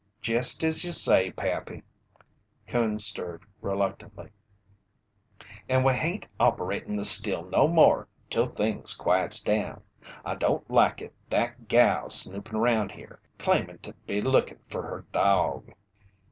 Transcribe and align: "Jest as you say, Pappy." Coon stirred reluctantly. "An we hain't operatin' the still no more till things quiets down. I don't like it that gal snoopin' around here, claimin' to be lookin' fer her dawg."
"Jest 0.19 0.63
as 0.63 0.83
you 0.83 0.91
say, 0.91 1.29
Pappy." 1.31 1.83
Coon 2.67 2.97
stirred 2.97 3.43
reluctantly. 3.61 4.31
"An 5.69 5.83
we 5.83 5.93
hain't 5.93 6.27
operatin' 6.39 6.95
the 6.95 7.03
still 7.03 7.43
no 7.45 7.67
more 7.67 8.07
till 8.27 8.47
things 8.47 8.95
quiets 8.95 9.41
down. 9.43 9.83
I 10.25 10.33
don't 10.33 10.67
like 10.71 11.03
it 11.03 11.13
that 11.29 11.67
gal 11.67 12.09
snoopin' 12.09 12.55
around 12.55 12.93
here, 12.93 13.19
claimin' 13.37 13.77
to 13.83 13.93
be 14.07 14.21
lookin' 14.21 14.57
fer 14.69 14.81
her 14.81 15.05
dawg." 15.11 15.71